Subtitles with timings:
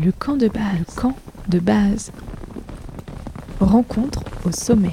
[0.00, 0.78] Le camp de base.
[0.78, 1.16] Le camp
[1.48, 2.12] de base.
[3.58, 4.92] Rencontre au sommet.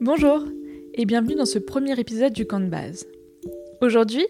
[0.00, 0.46] Bonjour
[0.94, 3.06] et bienvenue dans ce premier épisode du camp de base.
[3.82, 4.26] Aujourd'hui,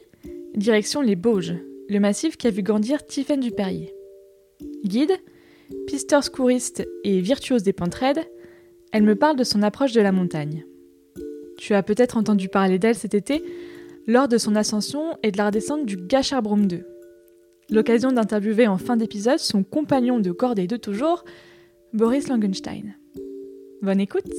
[0.57, 1.55] direction les Bauges,
[1.89, 3.95] le massif qui a vu grandir Tiffaine Duperrier.
[4.85, 5.13] Guide,
[5.87, 8.27] pisteur secouriste et virtuose des pentes raides,
[8.95, 10.65] elle me parle de son approche de la montagne.
[11.59, 13.43] Tu as peut-être entendu parler d'elle cet été
[14.07, 16.87] lors de son ascension et de la redescente du Gacharbrum 2.
[17.71, 21.25] L'occasion d'interviewer en fin d'épisode son compagnon de cordée de toujours,
[21.93, 22.95] Boris Langenstein.
[23.83, 24.31] Bonne écoute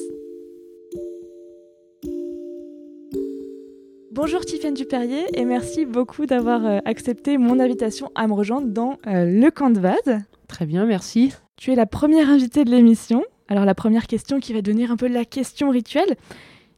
[4.12, 9.00] Bonjour Tiffaine Duperrier et merci beaucoup d'avoir euh, accepté mon invitation à me rejoindre dans
[9.06, 10.22] euh, le camp de base.
[10.48, 11.34] Très bien, merci.
[11.58, 13.26] Tu es la première invitée de l'émission.
[13.48, 16.16] Alors la première question qui va devenir un peu la question rituelle.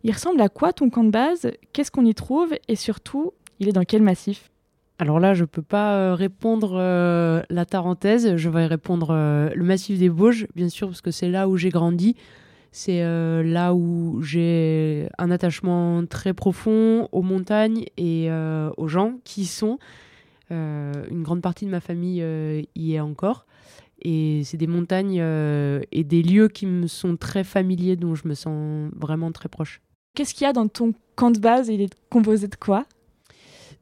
[0.04, 1.52] Il ressemble à quoi ton camp de base?
[1.74, 2.54] Qu'est-ce qu'on y trouve?
[2.68, 4.52] Et surtout, il est dans quel massif?
[5.00, 9.14] Alors là, je ne peux pas euh, répondre la Tarentaise, je vais répondre
[9.54, 12.16] le massif des Bauges, bien sûr, parce que c'est là où j'ai grandi.
[12.72, 19.16] C'est euh, là où j'ai un attachement très profond aux montagnes et euh, aux gens
[19.24, 19.80] qui sont.
[20.52, 22.24] Euh, une grande partie de ma famille
[22.76, 23.48] y est encore.
[24.10, 25.22] Et c'est des montagnes
[25.92, 29.82] et des lieux qui me sont très familiers, dont je me sens vraiment très proche.
[30.16, 31.68] Qu'est-ce qu'il y a dans ton camp de base?
[31.68, 32.86] Il est composé de quoi?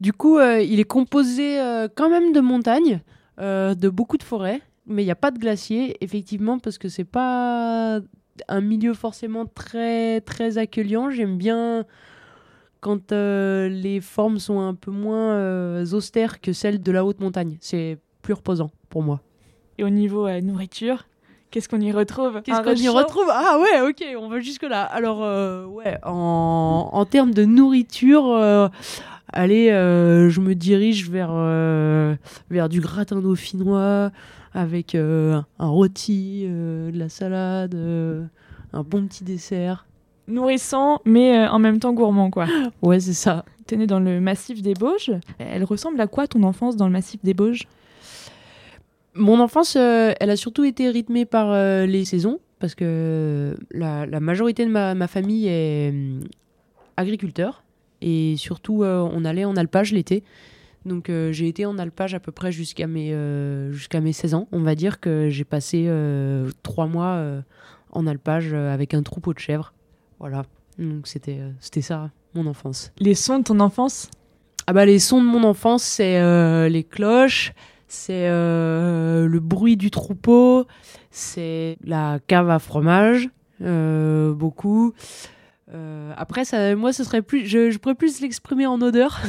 [0.00, 1.58] Du coup, il est composé
[1.94, 3.00] quand même de montagnes,
[3.38, 7.04] de beaucoup de forêts, mais il n'y a pas de glaciers, effectivement, parce que c'est
[7.04, 8.00] pas
[8.48, 11.10] un milieu forcément très très accueillant.
[11.10, 11.86] J'aime bien
[12.80, 17.20] quand euh, les formes sont un peu moins euh, austères que celles de la haute
[17.20, 17.56] montagne.
[17.60, 19.22] C'est plus reposant pour moi.
[19.78, 21.06] Et au niveau euh, nourriture,
[21.50, 24.82] qu'est-ce qu'on y retrouve Qu'est-ce qu'on y retrouve Ah ouais, ok, on va jusque là.
[24.82, 25.20] Alors
[25.70, 28.70] ouais, en, en, termes de nourriture.
[29.32, 31.32] Allez, je me dirige vers,
[32.50, 34.12] vers du gratin dauphinois,
[34.56, 38.24] avec euh, un rôti, euh, de la salade, euh,
[38.72, 39.86] un bon petit dessert.
[40.28, 42.46] Nourrissant, mais en même temps gourmand, quoi.
[42.82, 43.44] Ouais, c'est ça.
[43.66, 45.12] T'es né dans le massif des Bauges.
[45.38, 47.68] Elle ressemble à quoi ton enfance dans le massif des Bauges?
[49.16, 51.52] Mon enfance, elle a surtout été rythmée par
[51.86, 56.20] les saisons, parce que la, majorité de ma, ma famille est hum,
[56.96, 57.64] agriculteur.
[58.02, 60.22] Et surtout, on allait en alpage l'été.
[60.86, 64.34] Donc euh, j'ai été en alpage à peu près jusqu'à mes, euh, jusqu'à mes 16
[64.34, 64.48] ans.
[64.52, 67.20] On va dire que j'ai passé euh, trois mois
[67.90, 69.74] en alpage avec un troupeau de chèvres.
[70.20, 70.44] Voilà.
[70.78, 72.92] Donc c'était, c'était ça, mon enfance.
[72.98, 74.08] Les sons de ton enfance?
[74.68, 77.52] Ah bah les sons de mon enfance, c'est les cloches,
[77.88, 80.66] c'est le bruit du troupeau,
[81.10, 83.28] c'est la cave à fromage,
[83.60, 84.94] beaucoup.
[85.74, 89.20] Euh, après, ça, moi, ce serait plus, je, pourrais plus l'exprimer en odeur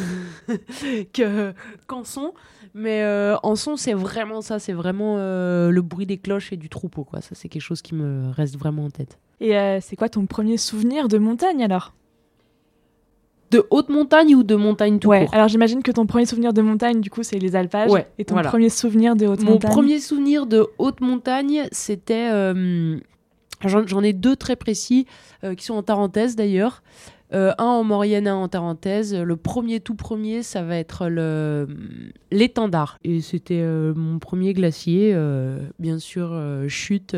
[1.14, 1.54] que
[1.88, 2.34] qu'en son.
[2.74, 6.58] Mais euh, en son, c'est vraiment ça, c'est vraiment euh, le bruit des cloches et
[6.58, 7.22] du troupeau, quoi.
[7.22, 9.18] Ça, c'est quelque chose qui me reste vraiment en tête.
[9.40, 11.94] Et c'est quoi ton premier souvenir de montagne alors?
[13.52, 15.28] De haute montagne ou de montagne tout ouais.
[15.32, 17.92] Alors j'imagine que ton premier souvenir de montagne, du coup, c'est les alpages.
[17.92, 19.70] Ouais, et ton premier souvenir de haute montagne.
[19.70, 22.30] Mon premier souvenir de haute montagne, c'était
[23.66, 25.08] J'en ai deux très précis
[25.44, 26.84] euh, qui sont en Tarentaise d'ailleurs.
[27.34, 29.14] Euh, un en Maurienne, un en Tarentaise.
[29.16, 31.10] Le premier, tout premier, ça va être
[32.32, 33.00] l'étendard.
[33.04, 35.16] Et c'était euh, mon premier glacier.
[35.80, 37.16] bien sûr, chute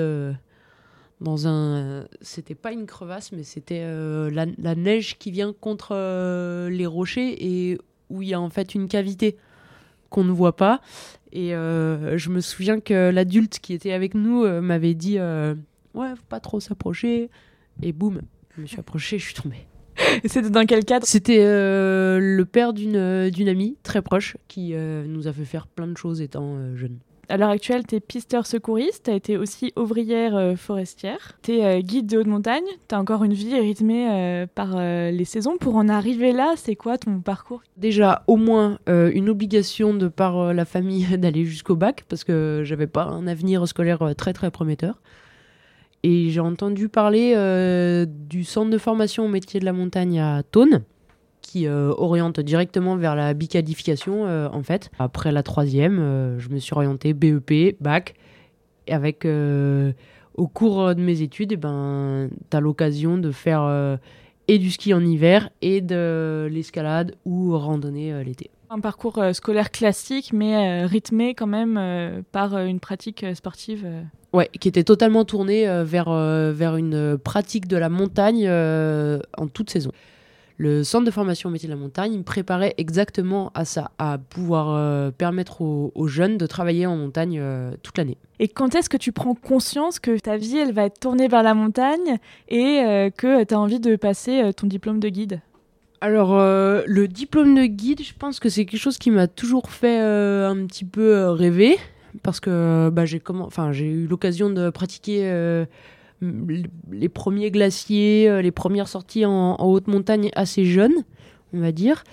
[1.22, 2.06] dans un.
[2.22, 3.84] C'était pas une crevasse, mais c'était
[4.32, 5.94] la, la, neige qui vient contre
[6.70, 7.78] les rochers et
[8.10, 9.38] où il y a en fait une cavité
[10.10, 10.82] qu'on ne voit pas.
[11.32, 16.40] Et je me souviens que l'adulte qui était avec nous m'avait dit ouais, faut pas
[16.40, 17.30] trop s'approcher.
[17.82, 18.22] Et boum,
[18.56, 19.66] je me suis approché, je suis tombée.
[20.26, 21.06] C'était dans quel cadre?
[21.06, 25.88] C'était euh, le père d'une amie très proche qui euh, nous a fait faire plein
[25.88, 27.00] de choses étant euh, jeune.
[27.30, 31.84] À l'heure actuelle, tu es pisteur secouriste, tu as été aussi ouvrière forestière, tu es
[31.84, 35.58] guide de haute montagne, tu as encore une vie rythmée par les saisons.
[35.58, 37.62] Pour en arriver là, c'est quoi ton parcours?
[37.78, 42.88] Déjà, au moins une obligation de par la famille d'aller jusqu'au bac, parce que j'avais
[42.88, 45.00] pas un avenir scolaire très très prometteur.
[46.04, 50.44] Et j'ai entendu parler euh, du centre de formation au métier de la montagne à
[50.44, 50.84] Thône,
[51.50, 54.92] qui euh, oriente directement vers la bicadification, euh, en fait.
[55.00, 58.14] Après la troisième, je me suis orienté BEP, bac,
[58.88, 63.98] avec, au cours de mes études, eh ben, tu as l'occasion de faire
[64.48, 68.50] et du ski en hiver et de l'escalade ou randonnée l'été.
[68.72, 73.88] Un parcours scolaire classique, mais rythmé quand même par une pratique sportive.
[74.34, 76.12] Ouais, qui était totalement tourné vers,
[76.54, 79.92] vers une pratique de la montagne en toute saison
[80.60, 84.18] le centre de formation au métier de la montagne me préparait exactement à ça, à
[84.18, 88.18] pouvoir euh, permettre aux, jeunes de travailler en montagne euh, toute l'année.
[88.40, 91.44] Et quand est-ce que tu prends conscience que ta vie, elle va être tournée vers
[91.44, 92.18] la montagne
[92.50, 95.40] et euh, que tu as envie de passer ton diplôme de guide?
[96.02, 100.00] Alors, le diplôme de guide, je pense que c'est quelque chose qui m'a toujours fait
[100.00, 101.78] un petit peu rêver,
[102.24, 103.20] parce que bah, j'ai
[103.86, 105.66] eu l'occasion de pratiquer
[106.22, 111.04] les premiers glaciers, euh, les premières sorties en, haute montagne assez jeunes,
[111.54, 112.04] on va dire.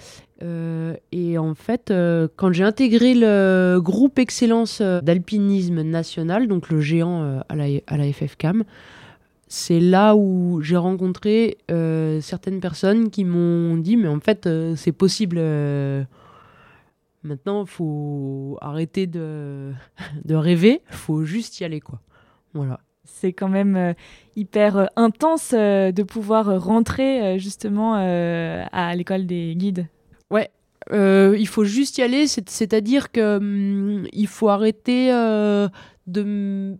[0.42, 6.80] Euh, et en fait, euh, quand j'ai intégré le groupe Excellence d'alpinisme national, donc le
[6.80, 8.64] géant à, la, à la FFCAM,
[9.48, 11.56] c'est là où j'ai rencontré
[12.20, 15.40] certaines personnes qui m'ont dit mais en fait c'est possible
[17.22, 19.70] maintenant faut arrêter de,
[20.24, 22.00] de rêver faut juste y aller quoi
[22.54, 23.92] voilà c'est quand même euh,
[24.34, 29.88] hyper euh, intense euh, de pouvoir rentrer justement à l'école des guides.
[30.30, 30.50] Ouais,
[30.92, 35.08] il faut juste y aller, c'est-à-dire que hum, il faut arrêter
[36.06, 36.76] de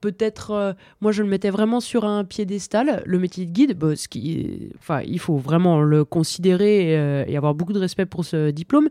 [0.00, 4.06] peut-être moi je le mettais vraiment sur un piédestal le métier de guide bah, ce
[4.78, 6.92] enfin il faut vraiment le considérer
[7.26, 8.88] et avoir beaucoup de respect pour ce diplôme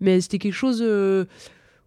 [0.00, 0.82] mais c'était quelque chose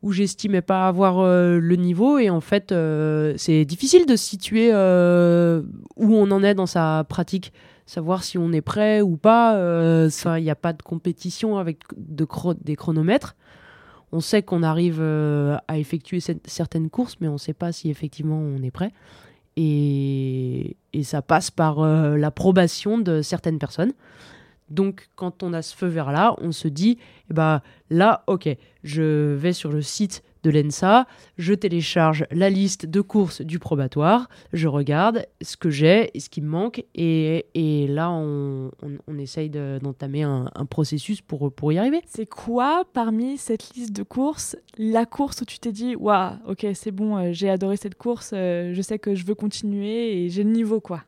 [0.05, 2.19] où j'estimais pas avoir euh, le niveau.
[2.19, 5.63] Et en fait euh, c'est difficile de situer euh,
[5.95, 7.51] où on en est dans sa pratique.
[7.87, 12.25] Savoir si on est prêt ou pas il n'y a pas de compétition avec de
[12.63, 13.35] des chronomètres.
[14.11, 18.39] On sait qu'on arrive à effectuer certaines courses mais on ne sait pas si effectivement
[18.39, 18.91] on est prêt.
[19.55, 23.93] Et, et ça passe par l'approbation de certaines personnes
[24.69, 26.97] donc, quand on a ce feu vert-là, on se dit,
[27.29, 28.49] eh ben, là, ok,
[28.83, 31.07] je vais sur le site de l'ENSA,
[31.37, 36.29] je télécharge la liste de courses du probatoire, je regarde ce que j'ai et ce
[36.29, 38.71] qui me manque, et, là, on,
[39.17, 42.01] essaye d'entamer un, processus pour, pour y arriver.
[42.05, 46.67] C'est quoi, parmi cette liste de courses, la course où tu t'es dit, waouh, ok,
[46.73, 50.29] c'est bon, euh, j'ai adoré cette course, euh, je sais que je veux continuer et
[50.29, 51.03] j'ai le niveau, quoi?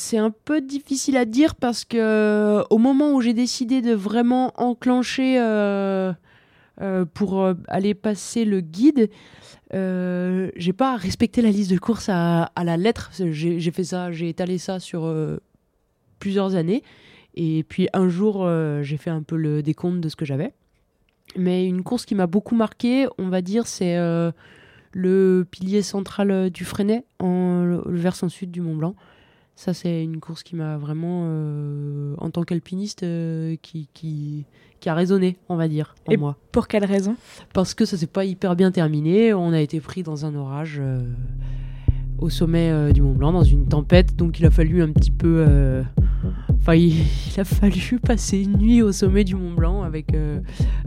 [0.00, 3.92] C'est un peu difficile à dire parce que euh, au moment où j'ai décidé de
[3.92, 6.12] vraiment enclencher euh,
[6.80, 9.10] euh, pour aller passer le guide,
[9.72, 13.10] j'ai pas respecté la liste de courses à, la lettre.
[13.12, 15.14] J'ai fait ça, j'ai étalé ça sur
[16.18, 16.82] plusieurs années.
[17.34, 18.48] Et puis un jour,
[18.82, 20.52] j'ai fait un peu le décompte de ce que j'avais.
[21.36, 23.96] Mais une course qui m'a beaucoup marqué, on va dire, c'est
[24.92, 28.96] le pilier central du Freinet, le versant sud du Mont Blanc.
[29.60, 34.46] Ça, c'est une course qui m'a vraiment, euh, en tant qu'alpiniste, euh, qui, qui,
[34.80, 36.38] qui, a résonné, on va dire, en Et moi.
[36.50, 37.14] Pour quelle raison?
[37.52, 39.34] Parce que ça s'est pas hyper bien terminé.
[39.34, 41.02] On a été pris dans un orage euh,
[42.20, 44.16] au sommet du Mont Blanc, dans une tempête.
[44.16, 45.44] Donc il a fallu un petit peu.
[46.58, 46.94] Enfin, il,
[47.36, 50.16] a fallu passer une nuit au sommet du Mont Blanc avec,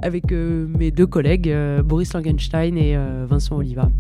[0.02, 1.56] avec mes deux collègues,
[1.86, 2.98] Boris Langenstein et
[3.28, 3.92] Vincent Oliva.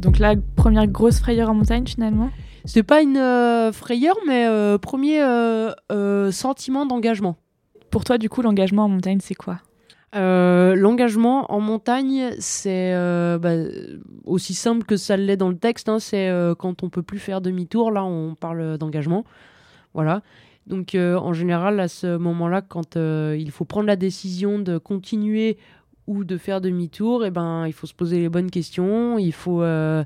[0.00, 2.30] Donc la première grosse frayeur en montagne finalement
[2.64, 7.36] C'est pas une euh, frayeur, mais euh, premier euh, sentiment d'engagement.
[7.90, 9.60] Pour toi, du coup, l'engagement en montagne, c'est quoi?
[10.12, 12.94] L'engagement en montagne, c'est
[13.38, 13.52] bah,
[14.24, 15.90] aussi simple que ça l'est dans le texte.
[15.90, 17.90] Hein, c'est quand on peut plus faire demi-tour.
[17.90, 19.24] Là, on parle d'engagement.
[19.92, 20.22] Voilà.
[20.66, 25.58] Donc, en général, à ce moment-là, quand il faut prendre la décision de continuer
[26.06, 29.62] ou de faire demi-tour, eh ben, il faut se poser les bonnes questions, il faut,
[29.62, 30.04] euh,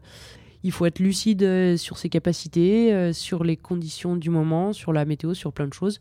[0.62, 4.92] il faut être lucide euh, sur ses capacités, euh, sur les conditions du moment, sur
[4.92, 6.00] la météo, sur plein de choses.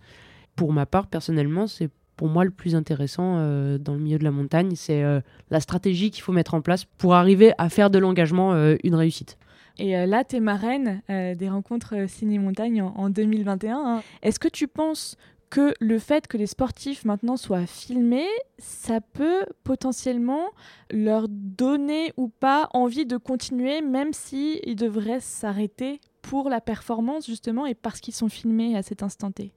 [0.56, 3.36] Pour ma part, personnellement, c'est pour moi le plus intéressant
[3.78, 5.02] dans le milieu de la montagne, c'est
[5.50, 8.54] la stratégie qu'il faut mettre en place pour arriver à faire de l'engagement
[8.84, 9.38] une réussite.
[9.78, 13.78] Et là, tu es marraine des rencontres Ciné-Montagne en, 2021.
[13.78, 14.04] Hein.
[14.22, 15.16] Est-ce que tu penses
[15.50, 18.28] que le fait que les sportifs maintenant soient filmés,
[18.58, 20.50] ça peut potentiellement
[20.92, 27.26] leur donner ou pas envie de continuer, même s'ils ils devraient s'arrêter pour la performance
[27.26, 29.54] justement et parce qu'ils sont filmés à cet instant T.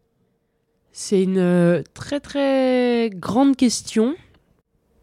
[0.92, 4.14] C'est une euh, très très grande question.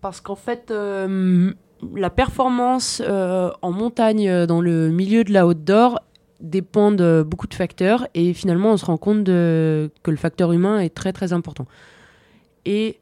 [0.01, 1.51] Parce qu'en fait euh,
[1.95, 5.99] la performance euh, en montagne dans le milieu de la haute d'or
[6.39, 10.79] dépend de beaucoup de facteurs et finalement on se rend compte que le facteur humain
[10.79, 11.65] est très très important.
[12.65, 12.99] Et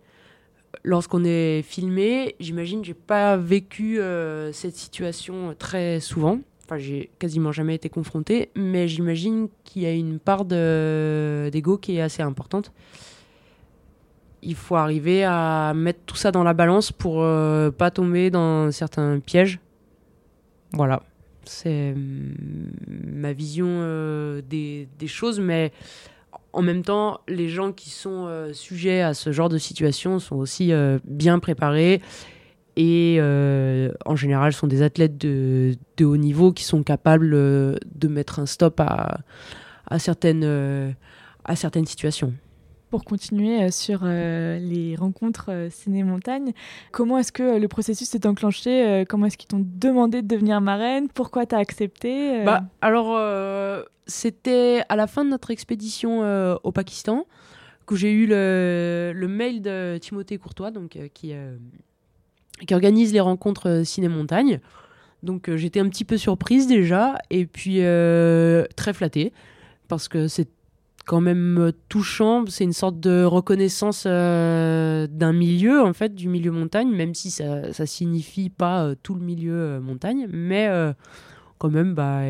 [0.84, 6.40] lorsqu'on est filmé, j'imagine j'ai pas vécu euh, cette situation très souvent.
[6.66, 11.98] enfin, j'ai quasiment jamais été confrontée, mais j'imagine qu'il y a une part d'ego qui
[11.98, 12.72] est assez importante.
[14.42, 18.72] Il faut arriver à mettre tout ça dans la balance pour euh, pas tomber dans
[18.72, 19.60] certains pièges.
[20.74, 21.02] Voilà,
[21.48, 21.94] c'est
[22.88, 25.72] ma vision euh, des, des, choses, mais
[26.54, 30.36] en même temps, les gens qui sont euh, sujets à ce genre de situation sont
[30.36, 30.72] aussi
[31.06, 32.02] bien préparés
[32.78, 38.08] et euh, en général sont des athlètes de, haut niveau qui sont capables euh, de
[38.08, 39.18] mettre un stop à,
[39.90, 40.92] à euh,
[41.44, 42.34] à certaines situations.
[42.90, 46.54] Pour continuer sur les rencontres ciné-montagne,
[46.92, 51.10] comment est-ce que le processus s'est enclenché Comment est-ce qu'ils t'ont demandé de devenir marraine?
[51.10, 53.20] Pourquoi t'as accepté bah, Alors,
[54.06, 56.22] c'était à la fin de notre expédition
[56.64, 57.26] au Pakistan
[57.86, 61.34] que j'ai eu le, le, mail de Timothée Courtois, donc, qui,
[62.66, 64.60] qui organise les rencontres euh, ciné-montagne.
[65.24, 69.34] Donc euh, j'étais un petit peu surprise déjà, et puis euh, très flattée,
[69.88, 70.48] parce que c'est
[71.08, 76.92] quand même touchant, c'est une sorte de reconnaissance d'un milieu, en fait, du milieu montagne,
[76.92, 80.70] même si ça, ça signifie pas tout le milieu montagne, mais
[81.58, 82.22] quand même, bah,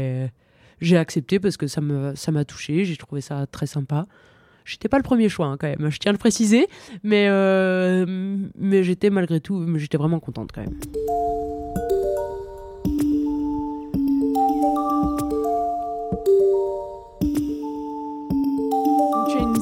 [0.79, 4.05] j'ai accepté parce que ça m'a ça touché, j'ai trouvé ça très sympa.
[4.65, 6.67] J'étais pas le premier choix hein, quand même, je tiens à le préciser,
[7.01, 8.05] mais, euh,
[8.57, 10.77] mais j'étais malgré tout, j'étais vraiment contente quand même.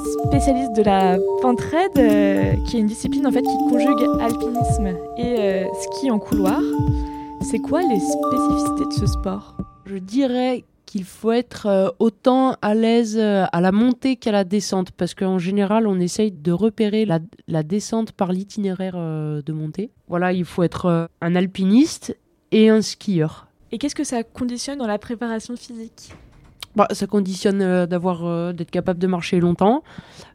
[0.05, 5.39] Spécialiste de la pentraide, euh, qui est une discipline en fait qui conjugue alpinisme et
[5.39, 6.61] euh, ski en couloir.
[7.41, 9.57] C'est quoi les spécificités de ce sport?
[9.85, 14.91] Je dirais qu'il faut être euh, autant à l'aise à la montée qu'à la descente,
[14.91, 19.89] parce qu'en général, on essaye de repérer la, descente par l'itinéraire de montée.
[20.07, 22.17] Voilà, il faut être un alpiniste
[22.51, 23.47] et un skieur.
[23.71, 26.13] Et qu'est-ce que ça conditionne dans la préparation physique?
[26.75, 29.83] Bah, ça conditionne d'avoir d'être capable de marcher longtemps,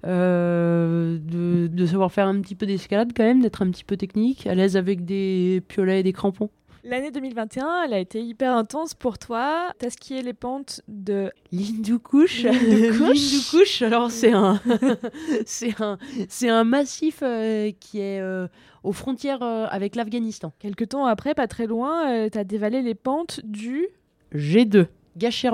[0.05, 1.19] de,
[1.67, 4.55] de, savoir faire un petit peu d'escalade quand même, d'être un petit peu technique, à
[4.55, 6.51] l'aise avec des piolets et des crampons.
[6.83, 9.71] L'année 2021, elle a été hyper intense pour toi.
[9.79, 12.45] T'as skié les pentes de l'Hindoukouche.
[12.45, 14.59] L'Hindoukouche, alors c'est un,
[15.45, 15.99] c'est un,
[16.31, 18.49] c'est un massif euh, qui est euh,
[18.83, 20.55] aux frontières euh, avec l'Afghanistan.
[20.59, 23.87] Quelque temps après, pas très loin, t'as dévalé les pentes du
[24.35, 24.87] G2.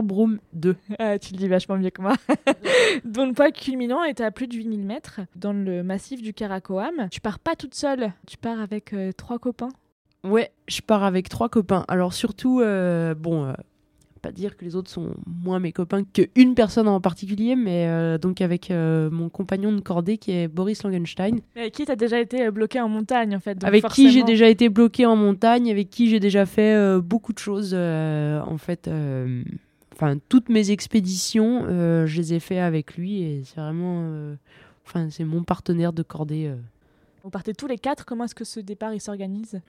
[0.03, 0.77] Broom 2.
[0.99, 2.15] Ah, tu le dis vachement mieux que moi.
[3.05, 7.09] dont le poids culminant est à plus de 8000 mètres dans le massif du Karakoam.
[7.11, 9.71] Tu pars pas toute seule, tu pars avec trois copains.
[10.27, 11.85] Ouais, je pars avec trois copains.
[11.89, 13.53] Alors surtout, euh, bon, euh,
[14.27, 18.19] pas dire que les autres sont moins mes copains qu'une personne en particulier, mais euh,
[18.19, 21.39] donc avec mon compagnon de cordée qui est Boris Langenstein.
[21.55, 24.49] Avec qui tu as déjà été bloqué en montagne en fait Avec qui j'ai déjà
[24.49, 28.91] été bloqué en montagne, avec qui j'ai déjà fait beaucoup de choses en fait.
[29.95, 34.11] Enfin, toutes mes expéditions, je les ai fait avec lui et c'est vraiment,
[34.87, 36.53] enfin, c'est mon partenaire de cordée.
[37.23, 38.05] Vous partez tous les quatre.
[38.05, 39.61] Comment est-ce que ce départ il s'organise?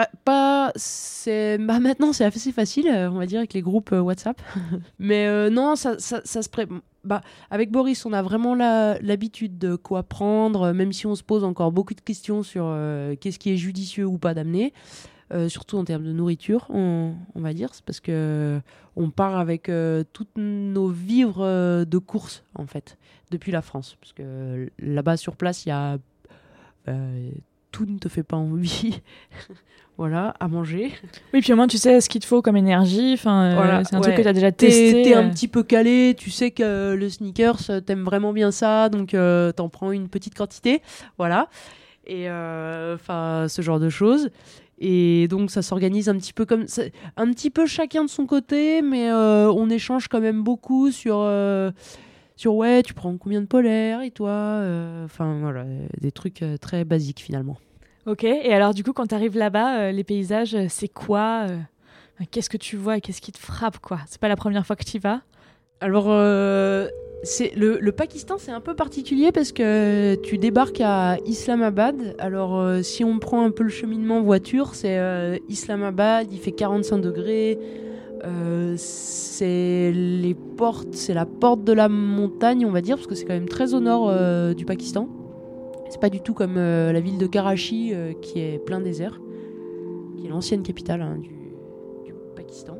[0.00, 3.92] Bah, pas, c'est, bah, maintenant c'est assez facile, euh, on va dire, avec les groupes
[3.92, 4.40] euh, WhatsApp.
[4.98, 6.66] Mais euh, non, ça, ça, se pré...
[7.04, 11.44] bah, avec Boris, on a vraiment l'habitude de quoi prendre, même si on se pose
[11.44, 12.74] encore beaucoup de questions sur
[13.20, 14.72] qu'est-ce qui est judicieux ou pas d'amener.
[15.48, 18.58] surtout en termes de nourriture, on, on va dire, c'est parce que
[18.96, 19.70] on part avec
[20.14, 22.96] toutes nos vivres de course en fait
[23.30, 25.98] depuis la France, parce que là-bas sur place, il y a
[27.70, 29.00] tout ne te fait pas envie.
[30.00, 30.92] voilà, à manger.
[31.34, 33.12] Oui, puis au moins tu sais ce qu'il te faut comme énergie.
[33.14, 35.02] Enfin, euh, c'est un truc que tu as déjà testé.
[35.02, 35.30] T'es un euh.
[35.30, 39.68] petit peu calé, tu sais que le sneakers, t'aimes vraiment bien ça, donc euh, t'en
[39.68, 40.80] prends une petite quantité.
[41.18, 41.48] Voilà.
[42.06, 44.30] Et enfin, ce genre de choses.
[44.78, 46.64] Et donc ça s'organise un petit peu comme
[47.18, 51.18] un petit peu chacun de son côté, mais on échange quand même beaucoup sur
[52.40, 55.66] sur ouais, tu prends combien de polaires et toi euh, Enfin voilà,
[56.00, 57.58] des trucs euh, très basiques finalement.
[58.06, 61.48] Ok, et alors du coup, quand tu arrives là-bas, euh, les paysages, c'est quoi
[62.30, 63.98] Qu'est-ce que tu vois et qu'est-ce qui te frappe quoi?
[64.06, 65.20] C'est pas la première fois que tu y vas?
[65.82, 66.06] Alors,
[67.22, 72.16] c'est le, le, Pakistan, c'est un peu particulier parce que tu débarques à Islamabad.
[72.18, 74.98] Alors, si on prend un peu le cheminement voiture, c'est
[75.48, 77.58] Islamabad, il fait 45 degrés.
[78.24, 83.14] Euh, c'est les portes, c'est la porte de la montagne, on va dire, parce que
[83.14, 85.08] c'est quand même très au nord euh, du Pakistan.
[85.88, 89.20] C'est pas du tout comme euh, la ville de Karachi qui est plein désert,
[90.16, 91.30] qui est l'ancienne capitale hein, du,
[92.04, 92.76] du, Pakistan.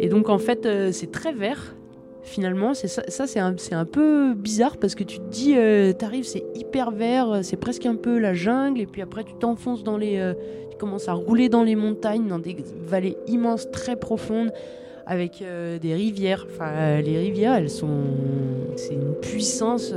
[0.00, 1.76] Et donc en fait, c'est très vert.
[2.22, 2.74] Finalement.
[2.74, 7.30] Ça, c'est un, peu bizarre parce que tu te dis, euh, t'arrives, c'est hyper vert,
[7.30, 10.34] euh, c'est presque un peu la jungle, et puis après tu t'enfonces dans les, euh,
[10.70, 14.52] tu commences à rouler dans les montagnes, dans des vallées immenses, très profondes,
[15.06, 16.46] avec des rivières.
[16.48, 18.04] Enfin, les rivières, elles sont,
[18.76, 19.92] c'est une puissance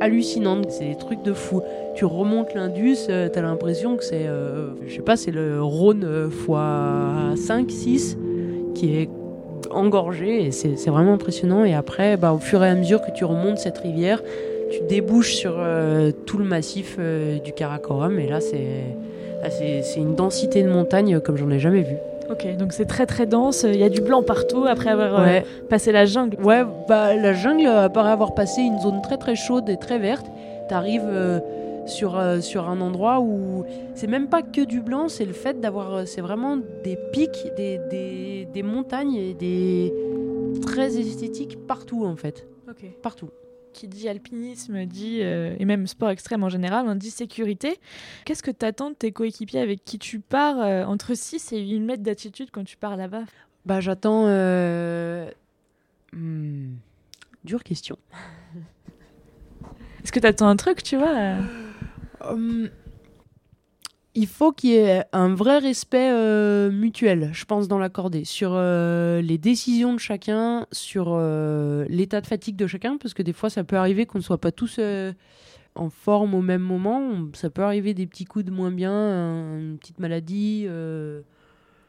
[0.00, 0.70] hallucinante.
[0.70, 1.62] C'est des trucs de fou.
[1.94, 4.26] Tu remontes l'Indus, t'as l'impression que c'est,
[4.86, 8.18] je sais pas, c'est le Rhône fois 5, 6
[8.74, 9.08] qui est
[9.76, 11.64] engorgé et c'est vraiment impressionnant.
[11.64, 14.22] Et après, bah, au fur et à mesure que tu remontes cette rivière,
[14.70, 20.62] tu débouches sur euh, tout le massif euh, du Karakoram et là, c'est une densité
[20.62, 21.96] de montagne comme j'en ai jamais vu.
[22.28, 25.40] Ok, donc c'est très très dense, il y a du blanc partout après avoir euh,
[25.68, 26.36] passé la jungle.
[26.42, 30.26] Ouais, bah la jungle, après avoir passé une zone très très chaude et très verte,
[30.68, 31.40] t'arrives
[31.86, 33.64] sur, euh, sur un endroit où
[33.94, 35.94] c'est même pas que du blanc, c'est le fait d'avoir.
[35.94, 39.92] euh, C'est vraiment des pics, des, des, des montagnes et des.
[40.62, 42.46] très esthétiques partout en fait.
[43.02, 43.30] Partout.
[43.72, 47.78] Qui dit alpinisme dit, euh, et même sport extrême en général, on dit sécurité.
[48.24, 51.80] Qu'est-ce que t'attends de tes coéquipiers avec qui tu pars euh, entre 6 et 8
[51.80, 53.24] mètres d'altitude quand tu pars là-bas?
[53.66, 54.26] Bah j'attends.
[56.12, 56.68] hmm,
[57.44, 57.96] Dure question.
[60.02, 61.36] Est-ce que t'attends un truc, tu vois?
[62.22, 62.68] Hum,
[64.14, 68.52] il faut qu'il y ait un vrai respect euh, mutuel, je pense, dans l'accordé, sur
[68.54, 73.34] euh, les décisions de chacun, sur euh, l'état de fatigue de chacun, parce que des
[73.34, 74.80] fois, ça peut arriver qu'on ne soit pas tous
[75.74, 77.02] en forme au même moment.
[77.34, 80.66] Ça peut arriver des petits coups de moins bien, un- une petite maladie.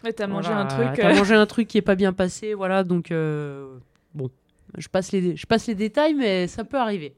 [0.04, 0.88] Ouais, t'as mangé un truc.
[0.98, 2.84] T'as mangé un truc qui est pas bien passé, voilà.
[2.84, 4.30] Donc bon,
[4.78, 7.16] je passe les, je passe les détails, mais ça peut arriver.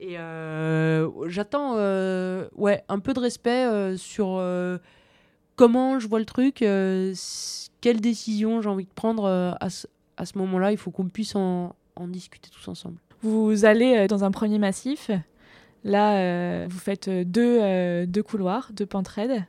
[0.00, 2.48] Et euh, j'attends, euh,
[2.88, 4.42] un peu de respect euh, sur
[5.56, 6.56] comment je vois le truc,
[7.80, 10.72] quelle décision j'ai envie de prendre à ce, moment-là.
[10.72, 11.74] Il faut qu'on puisse en,
[12.06, 12.98] discuter tous ensemble.
[13.22, 15.10] Vous allez dans un premier massif.
[15.84, 19.44] Là, vous faites deux, deux couloirs, deux pentes raides.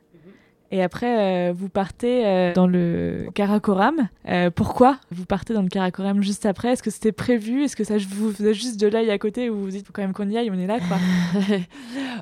[0.72, 4.08] Et après, euh, vous partez euh, dans le Karakoram.
[4.28, 6.68] Euh, pourquoi vous partez dans le Karakoram juste après?
[6.68, 7.64] Est-ce que c'était prévu?
[7.64, 9.92] Est-ce que ça vous faisait juste de l'œil à côté ou vous vous dites faut
[9.92, 10.98] quand même qu'on y aille, on est là quoi?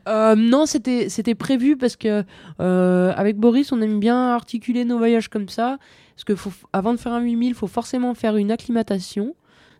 [0.36, 2.24] Non, c'était c'était prévu parce que
[2.58, 5.78] avec Boris, on aime bien articuler nos voyages comme ça.
[6.16, 9.34] Parce que avant de faire un 8000, il faut forcément faire une acclimatation.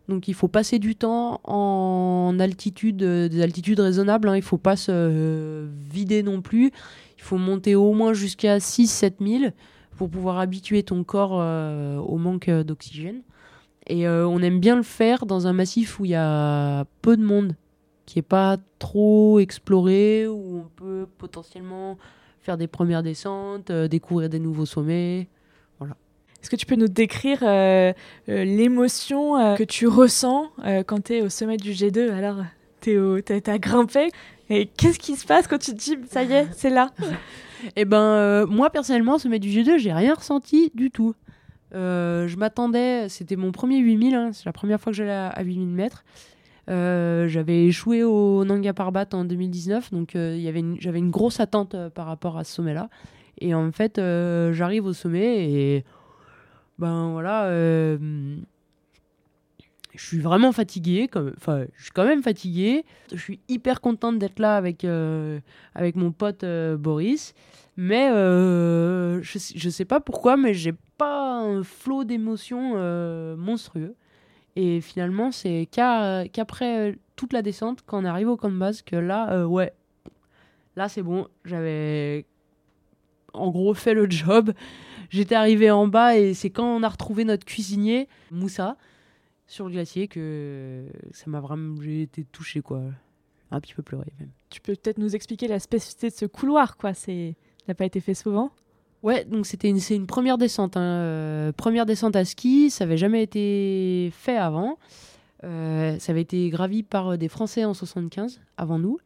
[0.07, 4.29] Donc il faut passer du temps en altitude, des altitudes raisonnables.
[4.29, 4.35] Hein.
[4.35, 6.71] Il faut pas se vider non plus.
[7.19, 9.51] Il faut monter au moins jusqu'à 6-7 000
[9.97, 13.23] pour pouvoir habituer ton corps euh, au manque euh, d'oxygène.
[13.87, 17.17] Et euh, on aime bien le faire dans un massif où il y a peu
[17.17, 17.57] de monde
[18.05, 21.97] qui est pas trop exploré, où on peut potentiellement
[22.39, 25.27] faire des premières descentes, découvrir des nouveaux sommets.
[26.41, 27.41] Est-ce que tu peux nous décrire
[28.27, 30.49] l'émotion que tu ressens
[30.87, 32.37] quand tu es au sommet du G2 Alors,
[32.81, 32.97] tu
[33.45, 34.09] as grimpé.
[34.49, 36.91] Et qu'est-ce qui se passe quand tu te dis ça y est, c'est là?
[37.75, 41.13] Et ben euh, moi personnellement, au sommet du G2, j'ai rien ressenti du tout.
[41.75, 45.27] Euh, je m'attendais, c'était mon premier 8000, hein, c'est la première fois que j'allais à,
[45.27, 46.03] à 8000 mètres.
[46.69, 50.37] Euh, j'avais échoué au Nanga Parbat en 2019, donc euh,
[50.79, 52.89] j'avais une grosse attente par rapport à ce sommet-là.
[53.41, 55.85] Et en fait, j'arrive au sommet et
[56.77, 57.49] ben voilà,
[59.99, 62.85] je suis vraiment fatigué, enfin, je suis quand même fatigué.
[63.11, 65.41] Je suis hyper contente d'être là avec euh,
[65.75, 67.33] avec mon pote euh, Boris,
[67.75, 72.75] mais euh, je, je sais pas pourquoi, mais j'ai pas un flot d'émotions
[73.35, 73.95] monstrueux.
[74.55, 78.95] Et finalement, c'est qu'après toute la descente, quand on arrive au camp de base, que
[78.95, 79.73] là, ouais,
[80.77, 82.25] là c'est bon, j'avais
[83.33, 84.53] en gros fait le job.
[85.09, 88.77] J'étais arrivé en bas et c'est quand on a retrouvé notre cuisinier, Moussa,
[89.49, 91.81] sur le glacier que ça m'a vraiment.
[91.81, 92.81] J'ai été touché, quoi.
[93.51, 94.29] Un petit peu pleuré, même.
[94.49, 96.93] Tu peux peut-être nous expliquer la spécificité de ce couloir, quoi.
[96.93, 98.51] C'est, ça n'a pas été fait souvent?
[99.01, 100.77] Ouais, donc c'était une, c'est une première descente.
[100.77, 104.77] hein, euh, première descente à ski, ça avait jamais été fait avant.
[105.43, 108.99] Euh, ça avait été gravi par euh, des Français en 75, avant nous.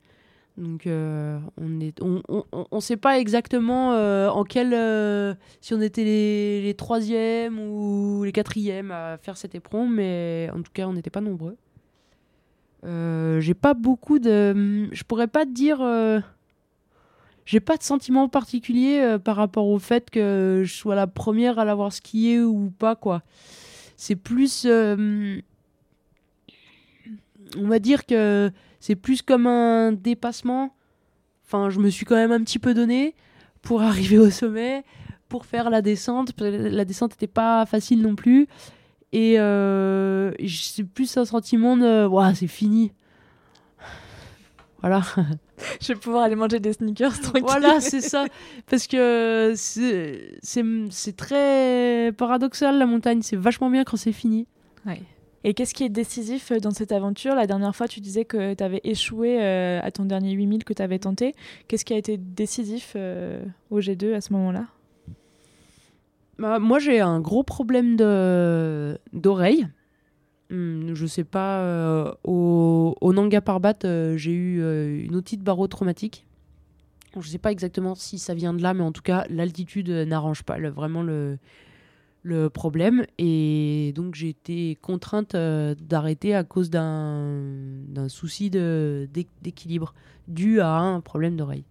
[0.58, 6.74] Donc euh, on on sait pas exactement euh, en quel, euh, si on était les,
[6.76, 11.22] troisièmes ou les quatrièmes à faire cet éperon, mais en tout cas on n'était pas
[11.22, 11.58] nombreux.
[12.84, 15.80] J'ai pas beaucoup de, je pourrais pas dire.
[17.46, 21.66] j'ai pas de sentiment particulier par rapport au fait que je sois la première à
[21.66, 23.24] l'avoir skié ou pas quoi.
[23.96, 24.68] C'est plus
[27.58, 30.76] on va dire que c'est plus comme un dépassement.
[31.46, 33.16] Enfin, je me suis quand même un petit peu donné
[33.62, 34.84] pour arriver au sommet,
[35.30, 36.34] pour faire la descente.
[36.40, 38.48] La descente n'était pas facile non plus.
[39.12, 42.92] Et euh, c'est plus un sentiment de c'est fini.
[44.82, 45.02] Voilà.
[45.82, 47.44] Je vais pouvoir aller manger des sneakers tranquille.
[47.46, 48.26] Voilà, c'est ça.
[48.70, 53.22] Parce que c'est très paradoxal la montagne.
[53.22, 54.48] C'est vachement bien quand c'est fini.
[54.86, 55.02] Ouais.
[55.44, 57.36] Et qu'est-ce qui est décisif euh, dans cette aventure?
[57.36, 60.74] La dernière fois, tu disais que tu avais échoué euh, à ton dernier 8000 que
[60.74, 61.34] tu avais tenté.
[61.68, 64.68] Qu'est-ce qui a été décisif euh, au G2 à ce moment-là?
[66.40, 69.68] Bah, moi, j'ai un gros problème de d'oreille.
[70.50, 72.16] Hum, je sais pas.
[72.24, 73.80] au, Nanga Parbat,
[74.16, 76.26] j'ai eu une otite barotraumatique.
[77.20, 80.42] Je sais pas exactement si ça vient de là, mais en tout cas, l'altitude n'arrange
[80.42, 81.38] pas vraiment le,
[82.24, 83.06] le problème.
[83.18, 89.94] Et donc, j'ai été contrainte euh, d'arrêter à cause d'un souci d'équilibre
[90.28, 91.66] dû à un problème d'oreille.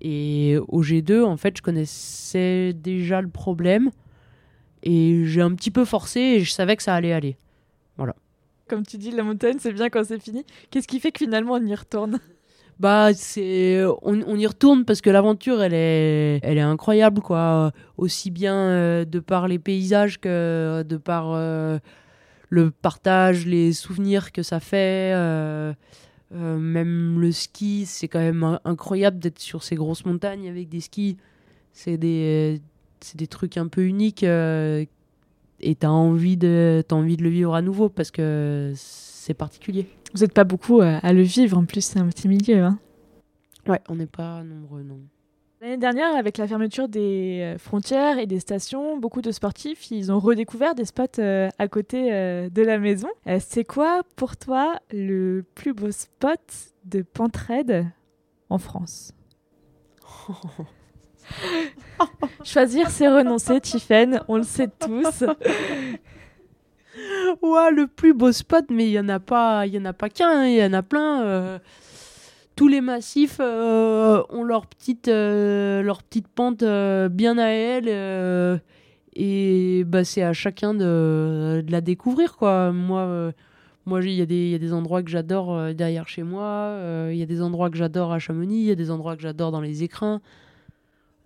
[0.00, 3.90] Et au G2, en fait, je connaissais déjà le problème.
[4.82, 7.36] Et j'ai un petit peu forcé et je savais que ça allait aller.
[8.68, 10.44] Comme tu dis, la montagne, c'est bien quand c'est fini.
[10.70, 12.18] Qu'est-ce qui fait que finalement on y retourne?
[12.78, 17.72] Bah, c'est, on, on y retourne parce que l'aventure, elle est, elle est incroyable, quoi.
[17.96, 21.78] Aussi bien euh, de par les paysages que de par euh,
[22.50, 25.12] le partage, les souvenirs que ça fait.
[25.14, 30.68] euh, même le ski, c'est quand même in- incroyable d'être sur ces grosses montagnes avec
[30.68, 31.16] des skis.
[31.72, 32.60] C'est des,
[33.00, 34.24] c'est des trucs un peu uniques
[35.60, 38.72] et t'as envie de, t'as envie de le vivre à nouveau parce que
[39.34, 39.86] particulier.
[40.14, 42.62] Vous n'êtes pas beaucoup euh, à le vivre, en plus, c'est un petit milieu.
[42.62, 42.78] hein.
[43.66, 44.98] Ouais, on n'est pas nombreux, non.
[45.60, 50.12] L'année dernière, avec la fermeture des euh, frontières et des stations, beaucoup de sportifs, ils
[50.12, 53.08] ont redécouvert des spots euh, à côté euh, de la maison.
[53.26, 56.38] Euh, c'est quoi pour toi le plus beau spot
[56.84, 57.86] de pentraide
[58.50, 59.12] en France?
[62.44, 65.24] Choisir, c'est renoncer, Tiffen, on le sait tous.
[67.72, 70.08] Le plus beau spot, mais il y en a pas, il y en a pas
[70.08, 71.22] qu'un, hein, il y en a plein.
[71.24, 71.58] euh.
[72.56, 78.56] tous les massifs euh, ont leur petite, euh, leur petite pente bien à elles, euh,
[79.14, 82.72] et bah c'est à chacun de, la découvrir quoi.
[82.72, 83.32] Moi,
[83.84, 86.78] moi il y y a des endroits que j'adore derrière chez moi,
[87.10, 89.22] il y a des endroits que j'adore à Chamonix, il y a des endroits que
[89.22, 90.20] j'adore dans les écrins.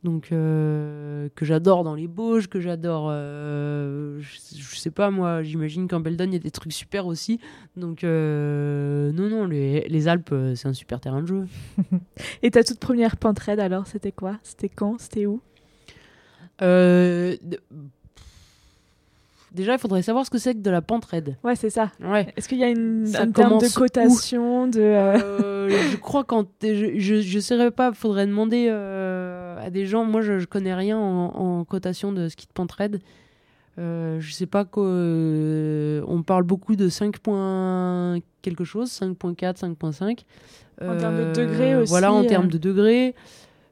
[0.03, 5.43] Donc euh, que j'adore dans les Bauges, que j'adore, euh, je, je sais pas moi,
[5.43, 7.39] j'imagine qu'en Beldon il y a des trucs super aussi.
[7.77, 11.47] Donc euh, non non, les, les Alpes c'est un super terrain de jeu.
[12.43, 14.39] Et ta toute première pentraide alors, c'était quoi?
[14.43, 14.99] C'était quand?
[14.99, 15.43] C'était où?
[19.53, 21.37] Déjà il faudrait savoir ce que c'est que de la pente raide.
[21.43, 21.91] Ouais, c'est ça.
[22.01, 22.33] Ouais.
[22.37, 26.99] Est-ce qu'il y a une, Ça un terme de cotation de je crois quand je,
[26.99, 28.69] je je saurais pas, faudrait demander
[29.59, 30.05] à des gens.
[30.05, 31.27] Moi, je, je connais rien en,
[31.61, 33.01] en cotation de ski de pente raide.
[33.79, 34.85] Euh, je sais pas quoi.
[34.85, 40.25] euh, on parle beaucoup de 5 points quelque chose, 5.4, 5.5.
[40.83, 42.27] En termes de degrés aussi, Voilà, en euh.
[42.27, 43.15] termes de degrés.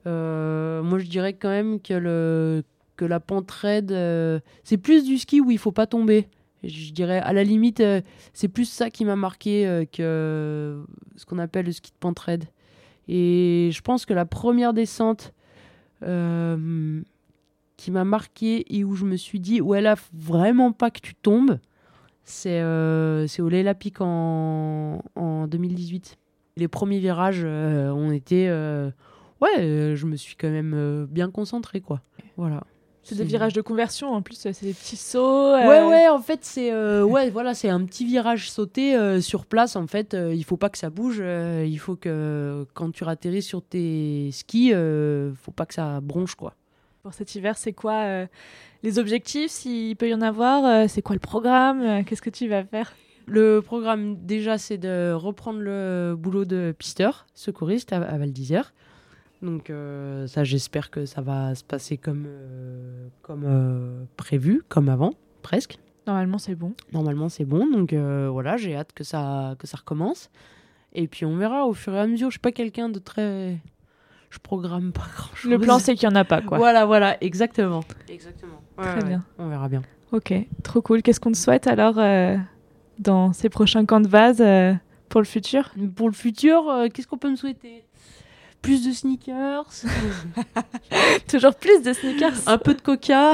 [0.06, 2.62] Euh, moi, je dirais quand même que le
[2.96, 6.26] que la pente raide, euh, c'est plus du ski où il faut pas tomber.
[6.64, 8.00] Je dirais, à la limite, euh,
[8.32, 10.82] c'est plus ça qui m'a marqué euh, que
[11.14, 12.44] ce qu'on appelle le ski de pente raide.
[13.06, 15.32] Et je pense que la première descente
[16.02, 17.02] euh,
[17.76, 21.14] qui m'a marqué et où je me suis dit, ouais, là, vraiment pas que tu
[21.14, 21.58] tombes,
[22.24, 26.16] c'est euh, au Leila Peak en, en 2018.
[26.56, 28.48] Les premiers virages euh, ont été.
[28.48, 28.90] euh,
[29.40, 32.02] ouais, je me suis quand même bien concentré, quoi.
[32.36, 32.64] Voilà.
[33.08, 35.18] C'est des virages de conversion en plus, c'est des petits sauts.
[35.54, 39.20] euh, Ouais, ouais, en fait, c'est euh, ouais, voilà, c'est un petit virage sauté euh,
[39.20, 39.76] sur place.
[39.76, 41.18] En fait, euh, il faut pas que ça bouge.
[41.20, 44.72] il faut que quand tu atterris sur tes skis,
[45.42, 46.54] faut pas que ça bronche, quoi.
[47.02, 48.26] Pour cet hiver, c'est quoi
[48.82, 52.64] les objectifs, s'il peut y en avoir C'est quoi le programme Qu'est-ce que tu vas
[52.64, 52.94] faire?
[53.26, 58.72] Le programme, déjà, c'est de reprendre le boulot de pisteur, secouriste à, à Val d'Isère.
[59.42, 64.88] Donc, euh, ça, j'espère que ça va se passer comme, euh, comme euh, prévu, comme
[64.88, 65.78] avant, presque.
[66.06, 66.74] Normalement, c'est bon.
[66.92, 67.70] Normalement, c'est bon.
[67.70, 70.30] Donc, euh, voilà, j'ai hâte que ça, que ça recommence.
[70.92, 72.30] Et puis, on verra au fur et à mesure.
[72.30, 73.58] Je suis pas quelqu'un de très.
[74.30, 75.50] Je programme pas grand chose.
[75.50, 76.58] Le plan, c'est qu'il n'y en a pas, quoi.
[76.58, 77.84] Voilà, voilà, exactement.
[78.08, 78.60] Exactement.
[78.76, 79.24] Très bien.
[79.38, 79.82] On verra bien.
[80.12, 81.02] Ok, trop cool.
[81.02, 82.36] Qu'est-ce qu'on te souhaite alors euh,
[82.98, 84.08] dans ces prochains camps de
[84.40, 84.74] euh,
[85.08, 85.72] pour le futur?
[85.94, 87.84] Pour le futur, euh, qu'est-ce qu'on peut me souhaiter?
[88.68, 89.64] Plus de sneakers,
[91.26, 93.32] Toujours plus de sneakers un peu de coca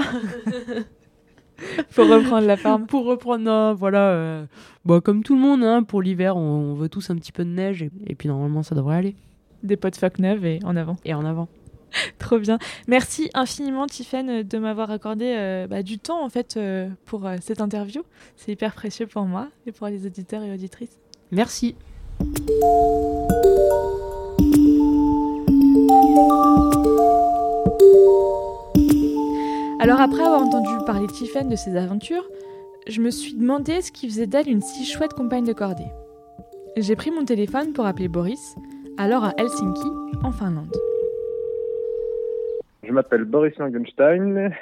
[1.94, 2.86] pour reprendre la forme.
[2.86, 3.50] pour reprendre.
[3.50, 4.46] un- voilà, euh,
[4.84, 7.44] bon, comme tout le monde, hein, pour l'hiver, on, on veut tous un petit peu
[7.44, 9.16] de neige et, et puis normalement ça devrait aller.
[9.64, 10.94] Des potes fuck neuves et en avant.
[11.04, 11.48] Et en avant.
[12.20, 12.58] Trop bien.
[12.86, 17.38] Merci infiniment, Tiffen, de m'avoir accordé euh, bah, du temps en fait euh, pour euh,
[17.40, 18.02] cette interview.
[18.36, 20.96] C'est hyper précieux pour moi et pour les auditeurs et auditrices.
[21.32, 21.74] Merci.
[29.80, 32.26] Alors après avoir entendu parler Tiffen de ses aventures,
[32.86, 35.90] je me suis demandé ce qui faisait d'elle une si chouette compagne de cordée.
[36.76, 38.56] J'ai pris mon téléphone pour appeler Boris,
[38.96, 39.88] alors à Helsinki,
[40.22, 40.74] en Finlande.
[42.82, 44.52] Je m'appelle Boris Langenstein,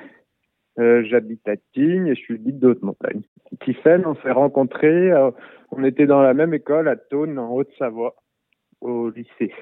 [0.78, 3.22] euh, j'habite à Tignes et je suis guide de haute montagne.
[3.60, 5.30] Tiffen, on s'est rencontrés, euh,
[5.70, 8.16] on était dans la même école à Thônes, en Haute-Savoie,
[8.80, 9.52] au lycée.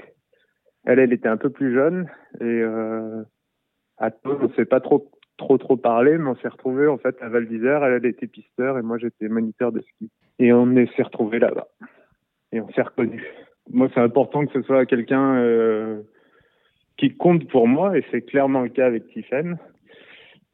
[0.84, 2.08] Elle, elle était un peu plus jeune
[2.40, 3.22] et euh,
[3.98, 7.16] à Thônes, on s'est pas trop trop trop parlé, mais on s'est retrouvés en fait
[7.20, 7.84] à Val d'Isère.
[7.84, 10.10] Elle, elle était pisteur et moi j'étais moniteur de ski.
[10.38, 11.68] Et on s'est retrouvés là-bas
[12.52, 13.22] et on s'est reconnus.
[13.72, 16.02] Moi, c'est important que ce soit quelqu'un euh,
[16.96, 19.58] qui compte pour moi et c'est clairement le cas avec Tiffen.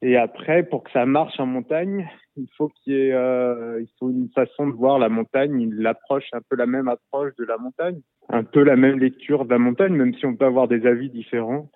[0.02, 3.88] Et après, pour que ça marche en montagne, il faut qu'il y ait, euh, il
[3.98, 7.44] faut une façon de voir la montagne, il approche un peu la même approche de
[7.44, 10.68] la montagne, un peu la même lecture de la montagne, même si on peut avoir
[10.68, 11.70] des avis différents.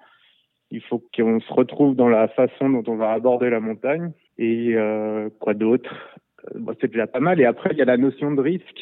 [0.70, 4.12] Il faut qu'on se retrouve dans la façon dont on va aborder la montagne.
[4.38, 6.18] Et euh, quoi d'autre?
[6.54, 7.40] Bon, C'est déjà pas mal.
[7.40, 8.80] Et après, il y a la notion de risque,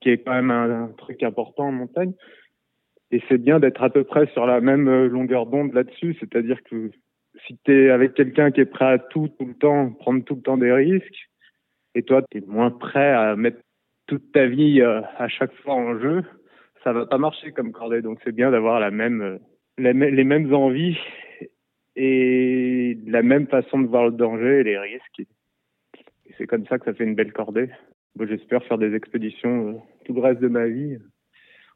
[0.00, 2.12] qui est quand même un, un truc important en montagne.
[3.12, 6.16] Et c'est bien d'être à peu près sur la même longueur d'onde là-dessus.
[6.20, 6.90] C'est-à-dire que
[7.46, 10.36] si tu es avec quelqu'un qui est prêt à tout, tout le temps, prendre tout
[10.36, 11.28] le temps des risques,
[11.94, 13.60] et toi, tu es moins prêt à mettre
[14.06, 16.22] toute ta vie euh, à chaque fois en jeu,
[16.84, 18.02] ça va pas marcher comme cordée.
[18.02, 19.38] Donc c'est bien d'avoir la même, euh,
[19.78, 20.98] les mêmes envies
[21.96, 25.22] et la même façon de voir le danger et les risques.
[26.38, 27.68] C'est comme ça que ça fait une belle cordée.
[28.16, 30.98] Bon, J'espère faire des expéditions euh, tout le reste de ma vie,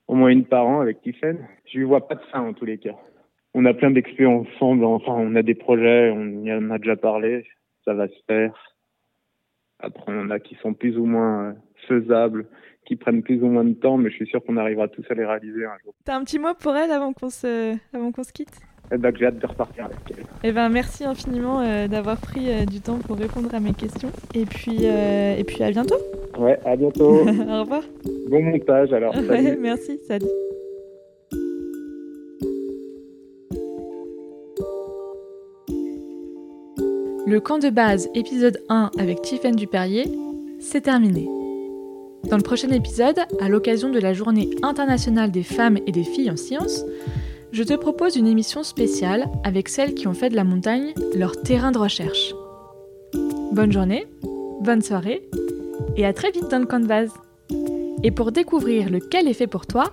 [0.08, 1.46] au moins une par an avec Tiffen.
[1.66, 2.96] Je lui vois pas de fin en tous les cas.
[3.52, 6.96] On a plein d'expés ensemble, enfin on a des projets, on y en a déjà
[6.96, 7.46] parlé,
[7.84, 8.74] ça va se faire.
[9.78, 11.52] Après on a qui sont plus ou moins euh,
[11.86, 12.46] faisables,
[12.84, 15.14] qui prennent plus ou moins de temps, mais je suis sûr qu'on arrivera tous à
[15.14, 15.94] les réaliser un jour.
[16.04, 18.60] T'as un petit mot pour elle avant qu'on se, avant qu'on se quitte?
[18.92, 20.24] Et ben, j'ai hâte de repartir avec elle.
[20.42, 24.10] Eh ben, merci infiniment euh, d'avoir pris euh, du temps pour répondre à mes questions.
[24.34, 25.96] Et puis, euh, et puis à bientôt.
[26.38, 27.20] Ouais, à bientôt.
[27.26, 27.82] Au revoir.
[28.28, 29.14] bon montage alors.
[29.16, 30.26] Ouais, merci, salut.
[37.26, 40.04] Le camp de base épisode 1 avec Tiffen Duperrier,
[40.60, 41.26] c'est terminé.
[42.28, 46.30] Dans le prochain épisode, à l'occasion de la journée internationale des femmes et des filles
[46.30, 46.84] en sciences,
[47.52, 51.40] je te propose une émission spéciale avec celles qui ont fait de la montagne leur
[51.42, 52.34] terrain de recherche.
[53.52, 54.06] Bonne journée,
[54.60, 55.28] bonne soirée
[55.96, 57.12] et à très vite dans le camp de base.
[58.02, 59.92] Et pour découvrir lequel est fait pour toi,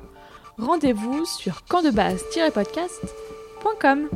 [0.58, 4.10] rendez-vous sur campdebase-podcast.com.